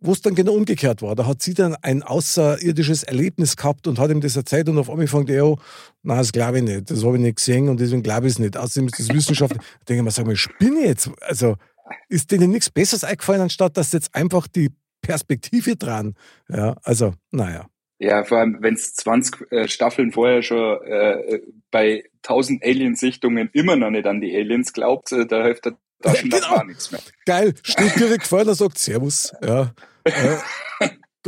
wo 0.00 0.12
es 0.12 0.22
dann 0.22 0.34
genau 0.34 0.52
umgekehrt 0.52 1.02
war. 1.02 1.14
Da 1.14 1.26
hat 1.26 1.42
sie 1.42 1.54
dann 1.54 1.76
ein 1.82 2.02
außerirdisches 2.02 3.02
Erlebnis 3.02 3.56
gehabt 3.56 3.86
und 3.86 3.98
hat 3.98 4.10
ihm 4.10 4.20
das 4.20 4.36
erzählt 4.36 4.68
und 4.68 4.78
auf 4.78 4.90
einmal 4.90 5.06
fängt 5.06 5.30
er 5.30 5.44
an, 5.44 5.56
nein, 6.02 6.18
das 6.18 6.32
glaube 6.32 6.58
ich 6.58 6.64
nicht, 6.64 6.90
das 6.90 7.04
habe 7.04 7.16
ich 7.16 7.22
nicht 7.22 7.36
gesehen 7.36 7.68
und 7.68 7.80
deswegen 7.80 8.02
glaube 8.02 8.26
ich 8.26 8.34
es 8.34 8.38
nicht. 8.38 8.56
Außerdem 8.56 8.88
ist 8.88 8.98
das 8.98 9.08
Wissenschaft. 9.10 9.54
da 9.56 9.60
denke 9.88 10.00
ich 10.00 10.04
mir, 10.04 10.10
sag 10.10 10.26
mal, 10.26 10.36
spinne 10.36 10.86
jetzt? 10.86 11.10
Also, 11.20 11.56
ist 12.08 12.30
denen 12.30 12.50
nichts 12.50 12.70
Besseres 12.70 13.04
eingefallen, 13.04 13.42
anstatt 13.42 13.76
dass 13.76 13.92
jetzt 13.92 14.14
einfach 14.14 14.46
die 14.46 14.70
Perspektive 15.02 15.76
dran, 15.76 16.14
ja, 16.48 16.76
also, 16.82 17.14
naja. 17.30 17.66
Ja, 17.98 18.24
vor 18.24 18.38
allem, 18.38 18.58
wenn 18.60 18.74
es 18.74 18.94
20 18.94 19.52
äh, 19.52 19.68
Staffeln 19.68 20.10
vorher 20.12 20.42
schon 20.42 20.82
äh, 20.84 21.40
bei 21.70 22.04
1000 22.22 22.64
Aliensichtungen 22.64 23.50
immer 23.52 23.76
noch 23.76 23.90
nicht 23.90 24.06
an 24.06 24.22
die 24.22 24.34
Aliens 24.34 24.72
glaubt, 24.72 25.12
äh, 25.12 25.26
da 25.26 25.42
hilft 25.44 25.66
der 25.66 25.76
Taschen 26.02 26.30
genau. 26.30 26.48
gar 26.48 26.64
nichts 26.64 26.90
mehr. 26.90 27.00
Geil, 27.26 27.52
steht 27.62 27.96
direkt 27.96 28.26
vor, 28.26 28.40
und 28.40 28.54
sagt 28.54 28.78
Servus. 28.78 29.34
Ja. 29.42 29.74
Äh, 30.04 30.36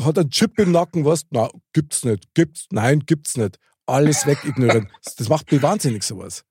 hat 0.03 0.19
einen 0.19 0.31
Chip 0.31 0.59
im 0.59 0.73
Nacken, 0.73 1.05
was? 1.05 1.25
Na, 1.31 1.51
gibt's 1.73 2.05
nicht. 2.05 2.35
Gibt's? 2.35 2.67
Nein, 2.71 3.01
gibt's 3.07 3.37
nicht. 3.37 3.59
alles 3.87 4.27
wegignorieren. 4.27 4.89
Das 5.19 5.29
macht 5.29 5.51
mich 5.53 5.63
wahnsinnig, 5.63 6.03
sowas. 6.03 6.45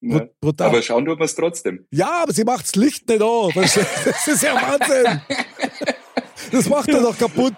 Ja. 0.00 0.26
Brutal. 0.40 0.68
Aber 0.68 0.82
schauen 0.82 1.04
tut 1.04 1.18
wir 1.18 1.24
es 1.24 1.34
trotzdem. 1.34 1.86
Ja, 1.90 2.22
aber 2.22 2.32
sie 2.32 2.44
macht 2.44 2.64
das 2.64 2.74
Licht 2.74 3.08
nicht 3.08 3.22
an. 3.22 3.50
Das 3.54 4.26
ist 4.26 4.42
ja 4.42 4.54
Wahnsinn. 4.54 5.20
Das 6.50 6.68
macht 6.68 6.88
er 6.88 7.00
doch 7.00 7.16
kaputt. 7.16 7.54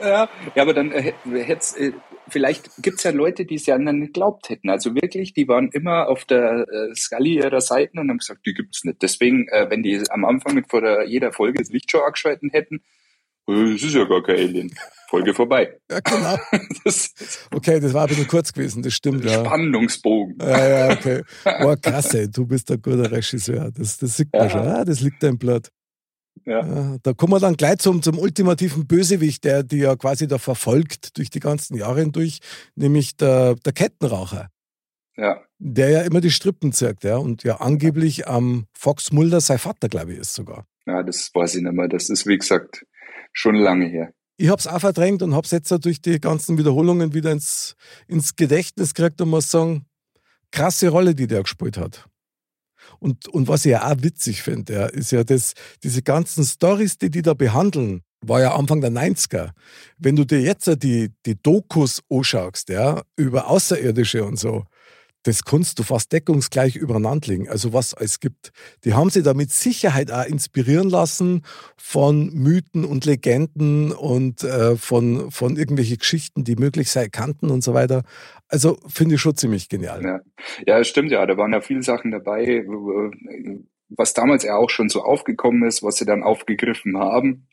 Ja, 0.00 0.28
ja 0.54 0.62
aber 0.62 0.74
dann 0.74 0.92
äh, 0.92 1.14
äh, 1.24 1.92
vielleicht 2.28 2.70
gibt 2.82 2.98
es 2.98 3.04
ja 3.04 3.12
Leute, 3.12 3.46
die 3.46 3.54
es 3.54 3.66
ja 3.66 3.78
nicht 3.78 4.12
geglaubt 4.12 4.50
hätten. 4.50 4.68
Also 4.68 4.94
wirklich, 4.94 5.32
die 5.32 5.48
waren 5.48 5.70
immer 5.70 6.08
auf 6.08 6.26
der 6.26 6.66
äh, 6.68 6.94
Scully 6.94 7.36
ihrer 7.36 7.62
Seiten 7.62 7.98
und 7.98 8.10
haben 8.10 8.18
gesagt, 8.18 8.44
die 8.44 8.52
gibt 8.52 8.76
es 8.76 8.84
nicht. 8.84 9.00
Deswegen, 9.00 9.48
äh, 9.48 9.70
wenn 9.70 9.82
die 9.82 10.02
am 10.10 10.26
Anfang 10.26 10.54
mit 10.54 10.68
vor 10.68 10.82
der, 10.82 11.08
jeder 11.08 11.32
Folge 11.32 11.60
das 11.60 11.70
Licht 11.70 11.90
schon 11.90 12.02
angeschalten 12.02 12.50
hätten, 12.50 12.82
es 13.46 13.82
ist 13.82 13.94
ja 13.94 14.04
gar 14.04 14.22
kein 14.22 14.36
Alien. 14.36 14.74
Folge 15.08 15.34
vorbei. 15.34 15.78
Ja, 15.90 16.00
genau. 16.00 16.36
das, 16.84 17.14
okay, 17.54 17.78
das 17.78 17.92
war 17.92 18.04
aber 18.04 18.14
nur 18.14 18.26
kurz 18.26 18.52
gewesen, 18.52 18.82
das 18.82 18.94
stimmt. 18.94 19.24
Ja. 19.24 19.44
Spannungsbogen. 19.44 20.36
Ja, 20.40 20.68
ja, 20.68 20.92
okay. 20.92 21.22
Oh, 21.60 21.74
klasse, 21.80 22.28
du 22.28 22.46
bist 22.46 22.70
ein 22.70 22.82
guter 22.82 23.10
Regisseur. 23.10 23.70
Das, 23.70 23.98
das 23.98 24.16
sieht 24.16 24.32
man 24.32 24.42
ja. 24.42 24.50
schon. 24.50 24.66
Ah, 24.66 24.84
das 24.84 25.00
liegt 25.00 25.22
da 25.22 25.28
im 25.28 25.38
Blatt. 25.38 25.70
Ja. 26.46 26.98
Da 27.02 27.12
kommen 27.12 27.32
wir 27.32 27.40
dann 27.40 27.56
gleich 27.56 27.78
zum, 27.78 28.02
zum 28.02 28.18
ultimativen 28.18 28.86
Bösewicht, 28.86 29.44
der 29.44 29.62
die 29.62 29.78
ja 29.78 29.96
quasi 29.96 30.26
da 30.26 30.38
verfolgt 30.38 31.16
durch 31.16 31.30
die 31.30 31.40
ganzen 31.40 31.76
Jahre 31.76 32.00
hindurch, 32.00 32.40
nämlich 32.74 33.16
der, 33.16 33.54
der 33.54 33.72
Kettenraucher. 33.72 34.50
Ja. 35.16 35.40
Der 35.58 35.90
ja 35.90 36.00
immer 36.02 36.20
die 36.20 36.32
Strippen 36.32 36.72
zirkt, 36.72 37.04
ja, 37.04 37.16
und 37.16 37.44
ja 37.44 37.60
angeblich 37.60 38.26
am 38.26 38.44
ähm, 38.44 38.66
Fox 38.76 39.12
Mulder 39.12 39.40
sein 39.40 39.58
Vater, 39.58 39.88
glaube 39.88 40.12
ich, 40.12 40.18
ist 40.18 40.34
sogar. 40.34 40.66
Ja, 40.86 41.02
das 41.02 41.30
weiß 41.32 41.54
ich 41.54 41.62
nicht 41.62 41.72
mehr. 41.72 41.88
Das 41.88 42.10
ist, 42.10 42.26
wie 42.26 42.36
gesagt, 42.36 42.84
schon 43.34 43.56
lange 43.56 43.86
her. 43.86 44.12
Ich 44.36 44.48
habe 44.48 44.58
es 44.58 44.66
auch 44.66 44.80
verdrängt 44.80 45.22
und 45.22 45.34
habe 45.34 45.44
es 45.44 45.50
jetzt 45.50 45.70
durch 45.84 46.00
die 46.00 46.18
ganzen 46.20 46.58
Wiederholungen 46.58 47.14
wieder 47.14 47.30
ins, 47.30 47.76
ins 48.08 48.34
Gedächtnis 48.34 48.94
gekriegt 48.94 49.20
und 49.20 49.28
muss 49.28 49.50
sagen, 49.50 49.86
krasse 50.50 50.88
Rolle, 50.88 51.14
die 51.14 51.26
der 51.26 51.42
gespielt 51.42 51.76
hat. 51.76 52.06
Und, 52.98 53.28
und 53.28 53.48
was 53.48 53.64
ich 53.64 53.72
ja 53.72 53.90
auch 53.90 54.02
witzig 54.02 54.42
finde, 54.42 54.72
ja, 54.72 54.86
ist 54.86 55.12
ja, 55.12 55.24
dass 55.24 55.54
diese 55.82 56.02
ganzen 56.02 56.44
Stories, 56.44 56.98
die 56.98 57.10
die 57.10 57.22
da 57.22 57.34
behandeln, 57.34 58.02
war 58.20 58.40
ja 58.40 58.54
Anfang 58.54 58.80
der 58.80 58.90
90er. 58.90 59.50
Wenn 59.98 60.16
du 60.16 60.24
dir 60.24 60.40
jetzt 60.40 60.66
die, 60.82 61.10
die 61.26 61.40
Dokus 61.40 62.00
anschaust, 62.10 62.68
ja, 62.70 63.02
über 63.16 63.48
Außerirdische 63.48 64.24
und 64.24 64.38
so, 64.38 64.64
das 65.24 65.44
kannst 65.44 65.78
du 65.78 65.82
fast 65.82 66.12
deckungsgleich 66.12 66.76
übereinander 66.76 67.28
legen. 67.28 67.48
Also 67.48 67.72
was 67.72 67.94
es 67.98 68.20
gibt. 68.20 68.52
Die 68.84 68.94
haben 68.94 69.10
sich 69.10 69.24
da 69.24 69.34
mit 69.34 69.50
Sicherheit 69.50 70.12
auch 70.12 70.24
inspirieren 70.24 70.88
lassen 70.88 71.42
von 71.76 72.32
Mythen 72.32 72.84
und 72.84 73.04
Legenden 73.04 73.92
und 73.92 74.44
äh, 74.44 74.76
von, 74.76 75.30
von 75.30 75.56
irgendwelchen 75.56 75.98
Geschichten, 75.98 76.44
die 76.44 76.56
möglich 76.56 76.90
sein 76.90 77.10
kannten 77.10 77.50
und 77.50 77.64
so 77.64 77.74
weiter. 77.74 78.02
Also 78.48 78.78
finde 78.86 79.16
ich 79.16 79.20
schon 79.20 79.34
ziemlich 79.34 79.68
genial. 79.68 80.02
Ja. 80.04 80.20
ja, 80.66 80.84
stimmt 80.84 81.10
ja. 81.10 81.24
Da 81.26 81.36
waren 81.36 81.52
ja 81.52 81.60
viele 81.60 81.82
Sachen 81.82 82.10
dabei, 82.10 82.64
was 83.88 84.12
damals 84.12 84.44
ja 84.44 84.56
auch 84.56 84.70
schon 84.70 84.88
so 84.90 85.02
aufgekommen 85.02 85.66
ist, 85.66 85.82
was 85.82 85.96
sie 85.96 86.04
dann 86.04 86.22
aufgegriffen 86.22 86.98
haben. 86.98 87.48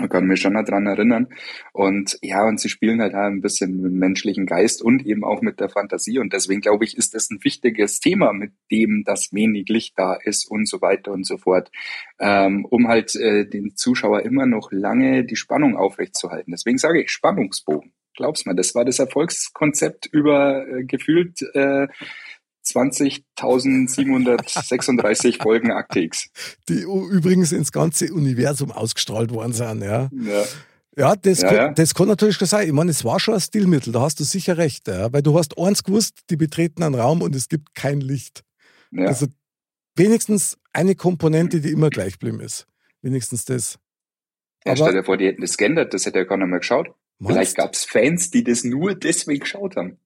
Man 0.00 0.08
kann 0.08 0.26
mich 0.26 0.40
schon 0.40 0.54
daran 0.54 0.86
erinnern. 0.86 1.26
Und 1.72 2.18
ja, 2.22 2.46
und 2.46 2.60
sie 2.60 2.68
spielen 2.68 3.00
halt 3.00 3.14
ein 3.14 3.40
bisschen 3.40 3.80
mit 3.80 3.90
dem 3.90 3.98
menschlichen 3.98 4.46
Geist 4.46 4.80
und 4.80 5.04
eben 5.04 5.24
auch 5.24 5.42
mit 5.42 5.58
der 5.58 5.68
Fantasie. 5.68 6.20
Und 6.20 6.32
deswegen 6.32 6.60
glaube 6.60 6.84
ich, 6.84 6.96
ist 6.96 7.14
das 7.14 7.30
ein 7.30 7.42
wichtiges 7.42 7.98
Thema, 7.98 8.32
mit 8.32 8.52
dem 8.70 9.02
das 9.04 9.32
wenig 9.32 9.68
Licht 9.68 9.98
da 9.98 10.14
ist 10.14 10.48
und 10.48 10.68
so 10.68 10.80
weiter 10.80 11.10
und 11.10 11.26
so 11.26 11.36
fort, 11.36 11.72
ähm, 12.20 12.64
um 12.64 12.86
halt 12.86 13.16
äh, 13.16 13.44
den 13.44 13.74
Zuschauer 13.74 14.22
immer 14.22 14.46
noch 14.46 14.70
lange 14.70 15.24
die 15.24 15.36
Spannung 15.36 15.76
aufrechtzuerhalten. 15.76 16.52
Deswegen 16.52 16.78
sage 16.78 17.02
ich 17.02 17.10
Spannungsbogen. 17.10 17.92
Glaub's 18.14 18.46
mir, 18.46 18.54
das 18.54 18.74
war 18.76 18.84
das 18.84 19.00
Erfolgskonzept 19.00 20.06
über 20.06 20.64
äh, 20.66 20.84
gefühlt 20.84 21.42
äh, 21.54 21.88
20.736 22.74 25.38
Folgen 25.42 25.72
Aktex. 25.72 26.30
Die 26.68 26.82
übrigens 26.82 27.52
ins 27.52 27.72
ganze 27.72 28.12
Universum 28.12 28.70
ausgestrahlt 28.72 29.32
worden 29.32 29.52
sind, 29.52 29.82
ja. 29.82 30.10
Ja. 30.12 30.44
Ja, 30.96 31.14
das, 31.14 31.42
ja, 31.42 31.48
kann, 31.48 31.56
ja. 31.56 31.72
das 31.72 31.94
kann 31.94 32.08
natürlich 32.08 32.36
schon 32.36 32.48
sein. 32.48 32.66
Ich 32.66 32.72
meine, 32.72 32.90
es 32.90 33.04
war 33.04 33.20
schon 33.20 33.34
ein 33.34 33.40
Stilmittel, 33.40 33.92
da 33.92 34.00
hast 34.00 34.18
du 34.18 34.24
sicher 34.24 34.58
recht. 34.58 34.88
Ja? 34.88 35.12
Weil 35.12 35.22
du 35.22 35.38
hast 35.38 35.56
eins 35.56 35.84
gewusst, 35.84 36.22
die 36.28 36.36
betreten 36.36 36.82
einen 36.82 36.96
Raum 36.96 37.22
und 37.22 37.36
es 37.36 37.48
gibt 37.48 37.76
kein 37.76 38.00
Licht. 38.00 38.42
Also 38.96 39.26
wenigstens 39.94 40.58
eine 40.72 40.96
Komponente, 40.96 41.60
die 41.60 41.70
immer 41.70 41.90
gleich 41.90 42.14
geblieben 42.14 42.40
ist. 42.40 42.66
Wenigstens 43.00 43.44
das. 43.44 43.78
Ja, 44.64 44.74
stell 44.74 44.92
dir 44.92 45.04
vor, 45.04 45.16
die 45.16 45.26
hätten 45.26 45.42
das 45.42 45.56
geändert, 45.56 45.94
das 45.94 46.04
hätte 46.04 46.18
ja 46.18 46.24
keiner 46.24 46.46
mehr 46.46 46.58
geschaut. 46.58 46.88
Vielleicht 47.24 47.56
gab 47.56 47.74
es 47.74 47.84
Fans, 47.84 48.30
die 48.30 48.44
das 48.44 48.64
nur 48.64 48.94
deswegen 48.94 49.40
geschaut 49.40 49.76
haben. 49.76 49.98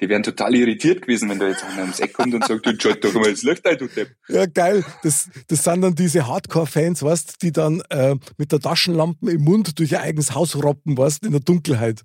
Die 0.00 0.08
wären 0.08 0.22
total 0.22 0.54
irritiert 0.54 1.02
gewesen, 1.02 1.28
wenn 1.28 1.38
da 1.38 1.48
jetzt 1.48 1.64
einer 1.64 1.82
ums 1.82 2.00
Eck 2.00 2.14
kommt 2.14 2.32
und 2.32 2.44
sagt, 2.44 2.64
du 2.64 2.78
schalt 2.78 3.04
doch 3.04 3.12
mal 3.12 3.30
das 3.30 3.42
Licht 3.42 3.66
ein, 3.66 3.76
du 3.76 3.86
Depp. 3.86 4.10
Ja, 4.28 4.46
geil. 4.46 4.84
Das, 5.02 5.28
das 5.48 5.64
sind 5.64 5.82
dann 5.82 5.94
diese 5.94 6.26
Hardcore-Fans, 6.26 7.02
weißt 7.02 7.42
die 7.42 7.52
dann 7.52 7.82
äh, 7.90 8.16
mit 8.38 8.52
der 8.52 8.60
Taschenlampe 8.60 9.30
im 9.30 9.42
Mund 9.42 9.78
durch 9.78 9.92
ihr 9.92 10.00
eigenes 10.00 10.34
Haus 10.34 10.62
roppen, 10.62 10.96
weißt 10.96 11.24
in 11.26 11.32
der 11.32 11.40
Dunkelheit. 11.40 12.02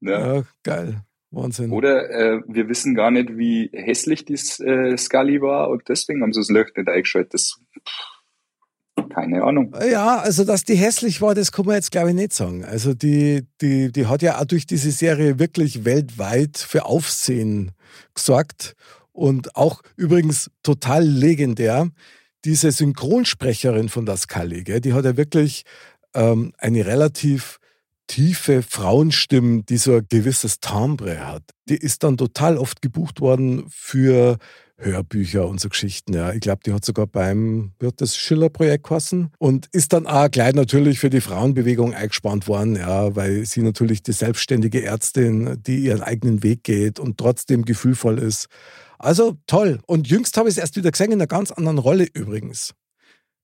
Ja, 0.00 0.36
ja 0.36 0.42
geil. 0.62 1.02
Wahnsinn. 1.32 1.72
Oder 1.72 2.10
äh, 2.10 2.40
wir 2.46 2.68
wissen 2.68 2.94
gar 2.94 3.10
nicht, 3.10 3.36
wie 3.36 3.70
hässlich 3.72 4.24
die 4.24 4.34
äh, 4.34 4.96
Scully 4.96 5.40
war 5.40 5.70
und 5.70 5.88
deswegen 5.88 6.22
haben 6.22 6.32
sie 6.32 6.40
das 6.40 6.50
Licht 6.50 6.76
nicht 6.76 6.88
eingeschaltet. 6.88 7.34
Das, 7.34 7.58
keine 9.14 9.42
Ahnung. 9.42 9.74
Ja, 9.90 10.18
also 10.18 10.44
dass 10.44 10.64
die 10.64 10.74
hässlich 10.74 11.20
war, 11.20 11.34
das 11.34 11.52
kann 11.52 11.66
man 11.66 11.76
jetzt 11.76 11.90
glaube 11.90 12.10
ich 12.10 12.14
nicht 12.14 12.32
sagen. 12.32 12.64
Also 12.64 12.94
die, 12.94 13.46
die, 13.60 13.92
die 13.92 14.06
hat 14.06 14.22
ja 14.22 14.40
auch 14.40 14.44
durch 14.44 14.66
diese 14.66 14.90
Serie 14.90 15.38
wirklich 15.38 15.84
weltweit 15.84 16.58
für 16.58 16.84
Aufsehen 16.86 17.72
gesorgt 18.14 18.74
und 19.12 19.56
auch 19.56 19.82
übrigens 19.96 20.50
total 20.62 21.04
legendär. 21.04 21.88
Diese 22.44 22.72
Synchronsprecherin 22.72 23.88
von 23.88 24.04
das 24.04 24.22
Scully, 24.22 24.64
die 24.64 24.92
hat 24.92 25.04
ja 25.04 25.16
wirklich 25.16 25.64
ähm, 26.14 26.52
eine 26.58 26.84
relativ 26.86 27.60
tiefe 28.08 28.62
Frauenstimme, 28.62 29.62
die 29.62 29.76
so 29.76 29.96
ein 29.96 30.06
gewisses 30.08 30.60
Timbre 30.60 31.26
hat. 31.26 31.44
Die 31.68 31.76
ist 31.76 32.02
dann 32.02 32.16
total 32.16 32.58
oft 32.58 32.82
gebucht 32.82 33.20
worden 33.20 33.64
für 33.70 34.38
Hörbücher 34.82 35.46
und 35.46 35.60
so 35.60 35.68
Geschichten. 35.68 36.12
Ja. 36.12 36.32
Ich 36.32 36.40
glaube, 36.40 36.60
die 36.64 36.72
hat 36.72 36.84
sogar 36.84 37.06
beim, 37.06 37.72
wird 37.78 38.00
das 38.00 38.16
Schiller-Projekt 38.16 38.84
kosten 38.84 39.30
und 39.38 39.68
ist 39.72 39.92
dann 39.92 40.06
auch 40.06 40.30
gleich 40.30 40.54
natürlich 40.54 40.98
für 40.98 41.10
die 41.10 41.20
Frauenbewegung 41.20 41.94
eingespannt 41.94 42.48
worden, 42.48 42.76
ja, 42.76 43.14
weil 43.14 43.46
sie 43.46 43.62
natürlich 43.62 44.02
die 44.02 44.12
selbstständige 44.12 44.84
Ärztin, 44.84 45.58
die 45.66 45.78
ihren 45.78 46.02
eigenen 46.02 46.42
Weg 46.42 46.64
geht 46.64 46.98
und 46.98 47.18
trotzdem 47.18 47.64
gefühlvoll 47.64 48.18
ist. 48.18 48.46
Also 48.98 49.36
toll. 49.46 49.80
Und 49.86 50.08
jüngst 50.08 50.36
habe 50.36 50.48
ich 50.48 50.56
es 50.56 50.58
erst 50.58 50.76
wieder 50.76 50.90
gesehen 50.90 51.12
in 51.12 51.20
einer 51.20 51.26
ganz 51.26 51.50
anderen 51.50 51.78
Rolle 51.78 52.06
übrigens. 52.12 52.74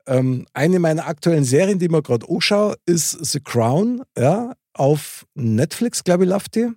Ähm, 0.06 0.46
eine 0.54 0.78
meiner 0.78 1.06
aktuellen 1.06 1.44
Serien, 1.44 1.78
die 1.78 1.88
mir 1.88 2.02
gerade 2.02 2.26
anschaue, 2.28 2.76
ist 2.86 3.12
The 3.24 3.40
Crown, 3.40 4.02
ja, 4.16 4.54
auf 4.72 5.26
Netflix, 5.34 6.04
glaube 6.04 6.24
ich, 6.24 6.30
läuft 6.30 6.54
die 6.54 6.68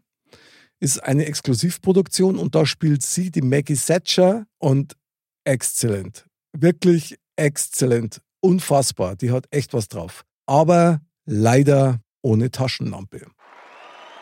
ist 0.82 1.04
eine 1.04 1.26
Exklusivproduktion 1.26 2.38
und 2.38 2.56
da 2.56 2.66
spielt 2.66 3.04
sie 3.04 3.32
die 3.32 3.42
Maggie 3.42 3.76
Thatcher 3.76 4.46
und 4.58 4.98
exzellent. 5.46 6.26
Wirklich 6.58 7.18
exzellent. 7.36 8.22
Unfassbar. 8.42 9.16
Die 9.16 9.32
hat 9.32 9.46
echt 9.52 9.74
was 9.74 9.88
drauf. 9.88 10.26
Aber 10.48 11.00
leider 11.26 12.02
ohne 12.24 12.50
Taschenlampe. 12.50 13.28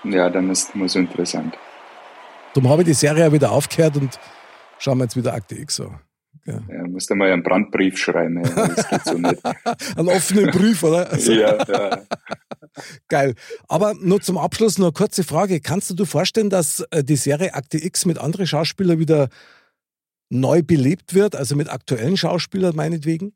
Ja, 0.04 0.30
dann 0.30 0.50
ist 0.50 0.75
es 0.75 0.92
so 0.94 1.00
interessant. 1.00 1.58
Darum 2.54 2.70
habe 2.70 2.82
ich 2.82 2.88
die 2.88 2.94
Serie 2.94 3.32
wieder 3.32 3.51
aufgehört 3.51 3.96
und 3.98 4.20
schauen 4.80 4.98
wir 4.98 5.06
jetzt 5.06 5.16
wieder 5.16 5.34
Akte 5.34 5.56
X 5.56 5.78
so. 5.78 5.94
Ja. 6.46 6.62
ja, 6.68 6.88
musst 6.88 7.10
du 7.10 7.16
mal 7.16 7.32
einen 7.32 7.44
Brandbrief 7.44 7.98
schreiben. 7.98 8.44
Ja, 8.44 8.68
das 8.68 8.89
geht 8.89 9.06
so 9.06 9.18
nicht. 9.18 9.46
einen 9.98 10.08
offenen 10.10 10.51
Brief, 10.51 10.84
oder? 10.84 11.10
Also. 11.12 11.32
Ja, 11.32 11.58
ja. 11.68 12.01
Geil. 13.08 13.36
Aber 13.68 13.94
nur 13.96 14.22
zum 14.22 14.38
Abschluss 14.38 14.78
noch 14.78 14.88
eine 14.88 14.94
kurze 14.94 15.24
Frage. 15.24 15.60
Kannst 15.60 15.90
du 15.90 15.96
dir 15.96 16.06
vorstellen, 16.06 16.50
dass 16.50 16.82
äh, 16.92 17.04
die 17.04 17.16
Serie 17.16 17.54
Akte 17.54 17.84
X 17.84 18.06
mit 18.06 18.18
anderen 18.18 18.48
Schauspielern 18.48 19.00
wieder 19.00 19.30
neu 20.30 20.62
belebt 20.62 21.14
wird, 21.14 21.36
also 21.36 21.56
mit 21.56 21.70
aktuellen 21.70 22.18
Schauspielern 22.18 22.76
meinetwegen? 22.76 23.34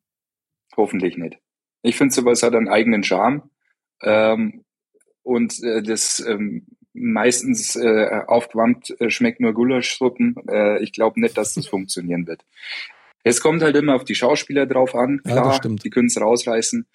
Hoffentlich 0.77 1.17
nicht. 1.17 1.37
Ich 1.81 1.97
finde, 1.97 2.13
sowas 2.13 2.43
hat 2.43 2.55
einen 2.55 2.69
eigenen 2.69 3.03
Charme. 3.03 3.49
Ähm, 4.01 4.63
und 5.23 5.61
äh, 5.63 5.81
das 5.81 6.19
ähm, 6.25 6.65
meistens 6.93 7.75
äh, 7.75 8.21
aufgewärmt 8.27 8.95
äh, 8.99 9.09
schmeckt 9.09 9.39
nur 9.39 9.53
Gulaschsuppen. 9.53 10.35
Äh, 10.49 10.83
ich 10.83 10.93
glaube 10.93 11.19
nicht, 11.19 11.37
dass 11.37 11.55
das 11.55 11.67
funktionieren 11.69 12.27
wird. 12.27 12.45
Es 13.23 13.41
kommt 13.41 13.61
halt 13.61 13.75
immer 13.75 13.95
auf 13.95 14.03
die 14.03 14.15
Schauspieler 14.15 14.65
drauf 14.65 14.95
an. 14.95 15.21
Klar, 15.23 15.59
ja, 15.63 15.69
die 15.69 15.89
können 15.89 16.07
es 16.07 16.19
rausreißen. 16.19 16.85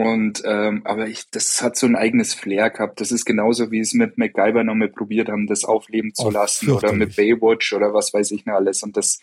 Und 0.00 0.42
ähm, 0.44 0.82
aber 0.84 1.08
ich, 1.08 1.28
das 1.30 1.62
hat 1.62 1.76
so 1.76 1.86
ein 1.86 1.96
eigenes 1.96 2.32
Flair 2.32 2.70
gehabt. 2.70 3.00
Das 3.00 3.12
ist 3.12 3.24
genauso, 3.24 3.70
wie 3.70 3.80
es 3.80 3.92
mit 3.92 4.16
MacGyver 4.18 4.64
nochmal 4.64 4.88
probiert 4.88 5.28
haben, 5.28 5.46
das 5.46 5.64
aufleben 5.64 6.14
zu 6.14 6.28
oh, 6.28 6.30
lassen 6.30 6.70
oder 6.70 6.92
mit 6.92 7.16
Baywatch 7.16 7.72
oder 7.72 7.92
was 7.92 8.14
weiß 8.14 8.30
ich 8.30 8.46
noch 8.46 8.54
alles. 8.54 8.82
Und 8.82 8.96
das, 8.96 9.20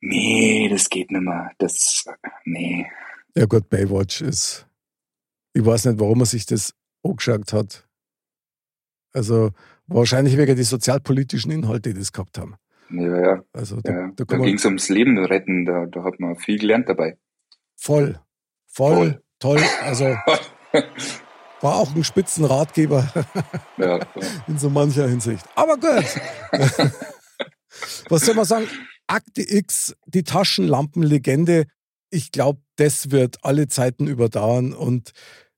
nee, 0.00 0.68
das 0.70 0.88
geht 0.88 1.10
nicht 1.10 1.22
mehr. 1.22 1.50
Das, 1.58 2.04
nee. 2.44 2.86
Ja 3.34 3.46
gut, 3.46 3.68
Baywatch 3.68 4.22
ist, 4.22 4.66
ich 5.52 5.64
weiß 5.64 5.86
nicht, 5.86 6.00
warum 6.00 6.20
er 6.20 6.26
sich 6.26 6.46
das 6.46 6.74
angeschaut 7.02 7.52
hat. 7.52 7.86
Also 9.12 9.50
Wahrscheinlich 9.86 10.36
wegen 10.38 10.56
die 10.56 10.62
sozialpolitischen 10.62 11.50
Inhalte, 11.50 11.92
die 11.92 11.98
das 11.98 12.12
gehabt 12.12 12.38
haben. 12.38 12.56
Ja, 12.90 13.20
ja. 13.20 13.44
Also 13.52 13.80
da, 13.82 13.92
ja. 13.92 14.12
da 14.16 14.24
Da 14.24 14.38
ging 14.38 14.56
es 14.56 14.64
ums 14.64 14.88
Leben 14.88 15.18
retten, 15.18 15.64
da, 15.64 15.86
da 15.86 16.04
hat 16.04 16.20
man 16.20 16.36
viel 16.36 16.58
gelernt 16.58 16.88
dabei. 16.88 17.18
voll, 17.76 18.18
voll, 18.66 18.94
Voll. 18.94 19.22
Toll. 19.44 19.62
Also 19.82 20.16
war 21.60 21.76
auch 21.76 21.94
ein 21.94 22.02
Spitzenratgeber 22.02 23.10
Ja, 23.76 24.00
in 24.46 24.58
so 24.58 24.70
mancher 24.70 25.08
Hinsicht. 25.08 25.44
Aber 25.54 25.76
gut. 25.76 26.04
Was 28.08 28.22
soll 28.24 28.34
man 28.34 28.44
sagen? 28.44 28.68
Akte 29.06 29.42
X, 29.42 29.94
die 30.06 30.24
Taschenlampenlegende. 30.24 31.66
Ich 32.10 32.32
glaube, 32.32 32.60
das 32.76 33.10
wird 33.10 33.44
alle 33.44 33.68
Zeiten 33.68 34.06
überdauern 34.06 34.72
und 34.72 35.12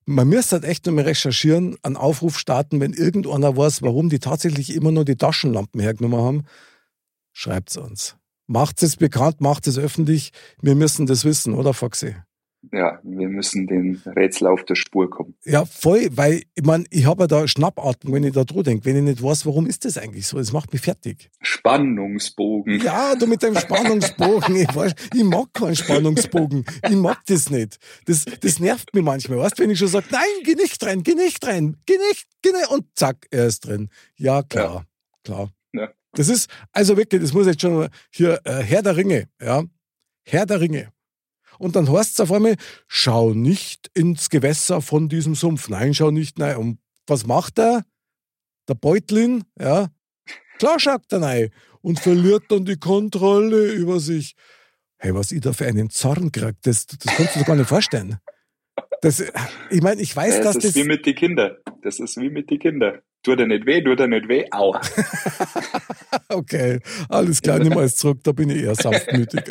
man 0.05 0.29
müsste 0.29 0.57
halt 0.57 0.65
echt 0.65 0.87
nochmal 0.87 1.05
recherchieren, 1.05 1.77
einen 1.83 1.97
Aufruf 1.97 2.39
starten, 2.39 2.81
wenn 2.81 2.93
irgendeiner 2.93 3.57
weiß, 3.57 3.83
warum 3.83 4.09
die 4.09 4.21
tatsächlich 4.21 4.75
immer 4.75 4.93
nur 4.93 5.05
die 5.05 5.17
Taschenlampen 5.17 5.81
hergenommen 5.81 6.21
haben. 6.21 6.43
Schreibt's 7.33 7.77
uns. 7.77 8.17
Macht 8.47 8.83
es 8.83 8.97
bekannt, 8.97 9.41
macht 9.41 9.67
es 9.67 9.79
öffentlich. 9.79 10.33
Wir 10.63 10.77
müssen 10.77 11.07
das 11.07 11.25
wissen, 11.25 11.55
oder 11.55 11.75
Foxy? 11.75 12.15
Ja, 12.73 13.01
wir 13.03 13.29
müssen 13.29 13.67
den 13.67 14.01
Rätsel 14.05 14.47
auf 14.47 14.65
der 14.65 14.75
Spur 14.75 15.11
kommen. 15.11 15.35
Ja, 15.45 15.65
voll, 15.65 16.09
weil 16.13 16.43
ich 16.55 16.65
meine, 16.65 16.85
ich 16.91 17.07
habe 17.07 17.25
ja 17.25 17.27
da 17.27 17.49
Schnappatmung, 17.49 18.15
wenn 18.15 18.25
ich 18.25 18.33
da 18.33 18.45
drüber 18.45 18.63
denke, 18.63 18.85
wenn 18.85 18.97
ich 18.97 19.03
nicht 19.03 19.23
weiß, 19.23 19.47
warum 19.47 19.67
ist 19.67 19.85
das 19.85 19.99
eigentlich 19.99 20.27
so. 20.27 20.39
Das 20.39 20.53
macht 20.53 20.73
mich 20.73 20.83
fertig. 20.83 21.31
Spannungsbogen. 21.41 22.81
Ja, 22.81 23.15
du 23.15 23.27
mit 23.27 23.43
deinem 23.43 23.57
Spannungsbogen. 23.57 24.57
Ich, 24.57 24.75
weiß, 24.75 24.95
ich 25.15 25.25
mag 25.25 25.53
keinen 25.53 25.77
Spannungsbogen. 25.77 26.65
Ich 26.89 26.97
mag 26.97 27.21
das 27.27 27.51
nicht. 27.51 27.79
Das, 28.07 28.25
das 28.25 28.61
nervt 28.61 28.95
mich 28.95 29.05
manchmal. 29.05 29.39
Weißt 29.39 29.59
du, 29.59 29.63
wenn 29.63 29.71
ich 29.71 29.79
schon 29.79 29.89
sage, 29.89 30.07
nein, 30.11 30.23
geh 30.45 30.55
nicht 30.55 30.85
rein, 30.85 31.03
geh 31.03 31.15
nicht 31.15 31.47
rein, 31.47 31.77
geh 31.87 31.99
nicht, 31.99 32.27
geh 32.43 32.53
nicht. 32.53 32.71
Und 32.71 32.87
zack, 32.95 33.27
er 33.31 33.47
ist 33.47 33.67
drin. 33.67 33.89
Ja, 34.17 34.43
klar, 34.43 34.87
klar. 35.25 35.51
Ja. 35.73 35.91
Das 36.13 36.29
ist, 36.29 36.49
also 36.73 36.97
wirklich, 36.97 37.21
das 37.21 37.33
muss 37.33 37.47
jetzt 37.47 37.61
schon 37.61 37.89
hier, 38.11 38.41
äh, 38.45 38.63
Herr 38.63 38.83
der 38.83 38.97
Ringe, 38.97 39.29
ja. 39.41 39.65
Herr 40.25 40.47
der 40.47 40.61
Ringe. 40.61 40.93
Und 41.59 41.77
dann 41.77 41.91
heißt 41.91 42.13
es 42.13 42.21
auf 42.21 42.33
einmal, 42.33 42.57
schau 42.89 43.33
nicht 43.35 43.91
ins 43.95 44.31
Gewässer 44.31 44.81
von 44.81 45.09
diesem 45.09 45.35
Sumpf. 45.35 45.69
Nein, 45.69 45.95
schau 45.95 46.11
nicht 46.11 46.41
rein. 46.41 46.57
Und 46.57 46.79
was 47.07 47.27
macht 47.27 47.59
er? 47.59 47.85
Der 48.69 48.75
Beutlin, 48.75 49.45
ja. 49.61 49.89
Klar 50.59 50.81
schaut 50.81 51.03
er 51.13 51.23
rein 51.23 51.51
und 51.83 52.01
verliert 52.01 52.45
dann 52.49 52.65
die 52.65 52.79
Kontrolle 52.79 53.73
über 53.73 54.01
sich. 54.01 54.35
Hey, 54.99 55.15
was 55.15 55.31
ich 55.31 55.41
da 55.43 55.53
für 55.53 55.67
einen 55.67 55.91
Zorn 55.91 56.33
krieg, 56.33 56.57
das, 56.63 56.87
das 56.87 57.15
kannst 57.15 57.35
du 57.37 57.41
dir 57.41 57.45
gar 57.45 57.57
nicht 57.57 57.69
vorstellen. 57.69 58.19
Das, 59.03 59.23
ich 59.71 59.83
meine, 59.83 60.01
ich 60.01 60.17
weiß, 60.17 60.39
Ja, 60.39 60.43
dass 60.43 60.55
das 60.55 60.63
das. 60.63 60.65
ist 60.71 60.75
wie 60.77 60.85
mit 60.85 61.05
den 61.05 61.15
Kindern. 61.15 61.57
Das 61.83 62.01
ist 62.01 62.17
wie 62.17 62.31
mit 62.31 62.51
den 62.51 62.59
Kindern. 62.59 63.01
Tut 63.23 63.39
er 63.41 63.47
nicht 63.47 63.67
weh, 63.67 63.83
tut 63.83 64.01
er 64.01 64.09
nicht 64.09 64.27
weh, 64.29 64.47
aua. 64.51 64.81
Okay, 66.29 66.81
alles 67.09 67.41
klar, 67.43 67.59
nimm 67.59 67.77
alles 67.77 67.97
zurück, 67.97 68.21
da 68.25 68.33
bin 68.33 68.51
ich 68.51 68.63
eher 68.63 68.75
sanftmütig. 68.83 69.43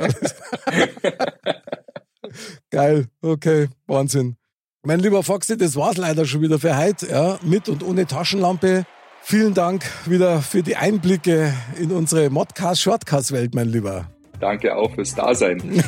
Geil, 2.70 3.08
okay, 3.22 3.68
Wahnsinn. 3.88 4.38
Mein 4.84 5.00
lieber 5.00 5.24
Foxy, 5.24 5.58
das 5.58 5.76
war's 5.76 5.98
leider 5.98 6.26
schon 6.26 6.42
wieder 6.42 6.60
für 6.60 6.78
heute, 6.78 7.10
ja, 7.10 7.40
mit 7.42 7.70
und 7.70 7.84
ohne 7.84 8.06
Taschenlampe. 8.06 8.86
Vielen 9.24 9.56
Dank 9.56 9.84
wieder 10.06 10.42
für 10.42 10.62
die 10.62 10.76
Einblicke 10.76 11.52
in 11.80 11.92
unsere 11.92 12.30
Modcast-Shortcast-Welt, 12.30 13.56
mein 13.56 13.70
Lieber. 13.70 14.08
Danke 14.40 14.76
auch 14.76 14.94
fürs 14.94 15.16
Dasein. 15.16 15.62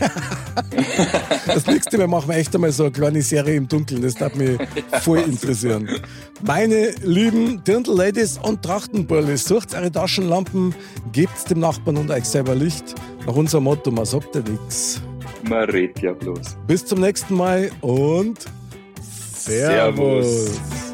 Das 1.45 1.65
nächste 1.65 1.97
Mal 1.97 2.07
machen 2.07 2.29
wir 2.29 2.35
echt 2.35 2.53
einmal 2.55 2.71
so 2.71 2.83
eine 2.83 2.91
kleine 2.91 3.21
Serie 3.21 3.55
im 3.55 3.67
Dunkeln. 3.67 4.01
Das 4.01 4.15
darf 4.15 4.35
mich 4.35 4.57
voll 5.01 5.19
interessieren. 5.19 5.87
Meine 6.41 6.91
lieben 7.03 7.63
Dirndl-Ladies 7.63 8.39
und 8.39 8.63
Trachtenburlis, 8.63 9.45
sucht 9.45 9.73
eure 9.73 9.91
Taschenlampen, 9.91 10.75
gebt's 11.13 11.45
dem 11.45 11.59
Nachbarn 11.59 11.97
und 11.97 12.11
euch 12.11 12.25
selber 12.25 12.55
Licht. 12.55 12.95
Nach 13.25 13.35
unserem 13.35 13.65
Motto, 13.65 13.91
man 13.91 14.05
sagt 14.05 14.35
ja 14.35 14.41
nichts. 14.41 15.01
Man 15.43 15.69
redet 15.69 16.01
ja 16.01 16.13
bloß. 16.13 16.57
Bis 16.67 16.85
zum 16.85 17.01
nächsten 17.01 17.35
Mal 17.35 17.71
und 17.81 18.45
Servus. 19.35 20.45
Servus. 20.45 20.86